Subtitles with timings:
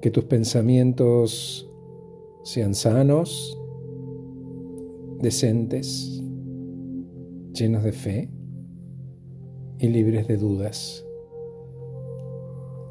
[0.00, 1.68] Que tus pensamientos
[2.44, 3.58] sean sanos,
[5.20, 6.22] decentes,
[7.52, 8.30] llenos de fe
[9.78, 11.04] y libres de dudas.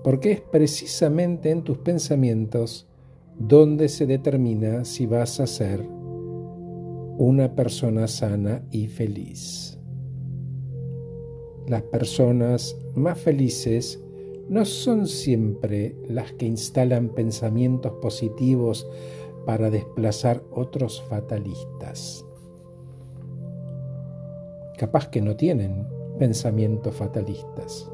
[0.04, 2.88] Porque es precisamente en tus pensamientos
[3.40, 5.82] donde se determina si vas a ser
[7.18, 9.80] una persona sana y feliz.
[11.68, 14.00] Las personas más felices
[14.50, 18.88] no son siempre las que instalan pensamientos positivos
[19.46, 22.26] para desplazar otros fatalistas.
[24.78, 25.88] Capaz que no tienen
[26.20, 27.92] pensamientos fatalistas.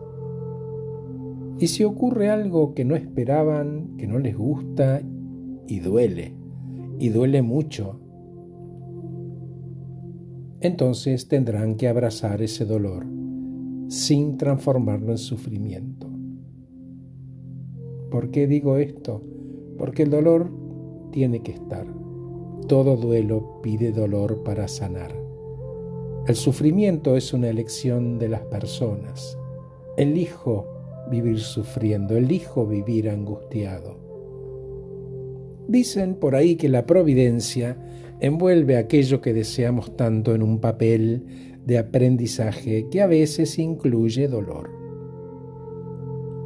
[1.59, 5.01] Y si ocurre algo que no esperaban, que no les gusta
[5.67, 6.33] y duele,
[6.99, 7.99] y duele mucho,
[10.59, 13.05] entonces tendrán que abrazar ese dolor
[13.87, 16.02] sin transformarlo en sufrimiento.
[18.13, 19.23] ¿Por qué digo esto?
[19.75, 20.51] Porque el dolor
[21.11, 21.87] tiene que estar.
[22.67, 25.11] Todo duelo pide dolor para sanar.
[26.27, 29.35] El sufrimiento es una elección de las personas.
[29.97, 30.67] Elijo
[31.09, 33.97] vivir sufriendo, elijo vivir angustiado.
[35.67, 37.79] Dicen por ahí que la providencia
[38.19, 41.25] envuelve aquello que deseamos tanto en un papel
[41.65, 44.82] de aprendizaje que a veces incluye dolor.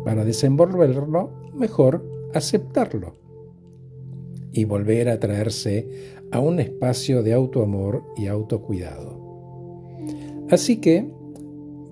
[0.07, 2.01] Para desenvolverlo, mejor
[2.33, 3.15] aceptarlo
[4.53, 9.19] y volver a traerse a un espacio de autoamor y autocuidado.
[10.49, 11.11] Así que,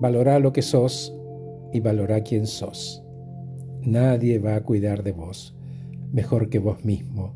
[0.00, 1.14] valora lo que sos
[1.74, 3.04] y valora quién sos.
[3.82, 5.54] Nadie va a cuidar de vos
[6.10, 7.34] mejor que vos mismo,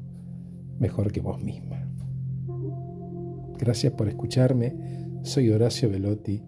[0.79, 1.87] mejor que vos misma.
[3.59, 4.75] Gracias por escucharme.
[5.25, 6.43] Soy Horacio Velotti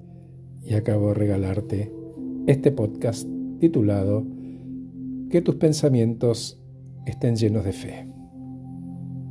[0.63, 1.93] y acabo de regalarte
[2.47, 3.29] este podcast
[3.63, 4.27] titulado
[5.31, 6.61] Que tus pensamientos
[7.07, 8.12] estén llenos de fe.